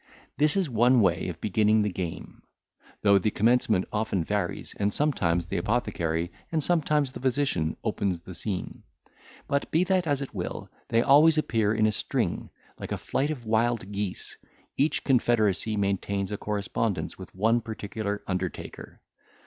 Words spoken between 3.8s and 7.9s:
often varies, and sometimes the apothecary and sometimes the physician